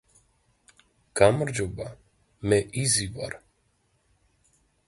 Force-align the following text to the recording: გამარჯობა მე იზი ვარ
გამარჯობა 1.19 1.87
მე 2.49 2.61
იზი 2.85 3.07
ვარ 3.19 3.39